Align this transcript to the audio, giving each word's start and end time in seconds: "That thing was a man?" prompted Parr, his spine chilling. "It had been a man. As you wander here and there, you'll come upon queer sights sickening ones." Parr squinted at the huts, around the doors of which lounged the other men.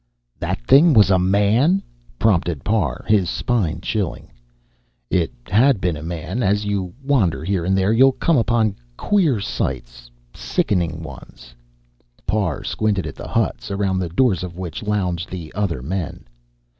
"That 0.39 0.59
thing 0.65 0.93
was 0.95 1.11
a 1.11 1.19
man?" 1.19 1.83
prompted 2.17 2.63
Parr, 2.63 3.05
his 3.07 3.29
spine 3.29 3.81
chilling. 3.81 4.31
"It 5.11 5.31
had 5.45 5.79
been 5.79 5.95
a 5.95 6.01
man. 6.01 6.41
As 6.41 6.65
you 6.65 6.95
wander 7.03 7.43
here 7.45 7.63
and 7.63 7.77
there, 7.77 7.93
you'll 7.93 8.13
come 8.13 8.35
upon 8.35 8.77
queer 8.97 9.39
sights 9.39 10.09
sickening 10.33 11.03
ones." 11.03 11.53
Parr 12.25 12.63
squinted 12.63 13.05
at 13.05 13.13
the 13.13 13.27
huts, 13.27 13.69
around 13.69 13.99
the 13.99 14.09
doors 14.09 14.41
of 14.41 14.57
which 14.57 14.81
lounged 14.81 15.29
the 15.29 15.53
other 15.53 15.83
men. 15.83 16.25